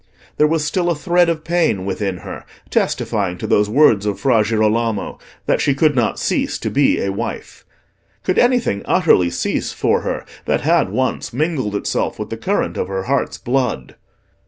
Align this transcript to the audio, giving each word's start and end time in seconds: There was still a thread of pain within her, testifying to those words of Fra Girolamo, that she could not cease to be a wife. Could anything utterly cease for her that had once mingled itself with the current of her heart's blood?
There 0.37 0.47
was 0.47 0.65
still 0.65 0.89
a 0.89 0.95
thread 0.95 1.29
of 1.29 1.43
pain 1.43 1.85
within 1.85 2.17
her, 2.25 2.43
testifying 2.71 3.37
to 3.37 3.45
those 3.45 3.69
words 3.69 4.07
of 4.07 4.19
Fra 4.19 4.43
Girolamo, 4.43 5.19
that 5.45 5.61
she 5.61 5.75
could 5.75 5.95
not 5.95 6.17
cease 6.17 6.57
to 6.57 6.71
be 6.71 6.99
a 6.99 7.11
wife. 7.11 7.63
Could 8.23 8.39
anything 8.39 8.81
utterly 8.85 9.29
cease 9.29 9.71
for 9.71 10.01
her 10.01 10.25
that 10.45 10.61
had 10.61 10.89
once 10.89 11.33
mingled 11.33 11.75
itself 11.75 12.17
with 12.17 12.31
the 12.31 12.35
current 12.37 12.77
of 12.77 12.87
her 12.87 13.03
heart's 13.03 13.37
blood? 13.37 13.93